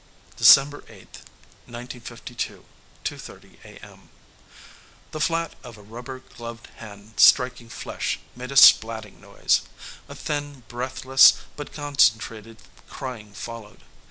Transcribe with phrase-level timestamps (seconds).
[0.35, 1.29] December 8th,
[1.69, 2.65] 1952,
[3.03, 3.77] Two Thirty A.
[3.85, 4.09] M.
[5.11, 9.61] The flat of a rubber gloved hand striking flesh made a splatting noise.
[10.09, 12.57] A thin, breathless but concentrated
[12.89, 13.83] crying followed.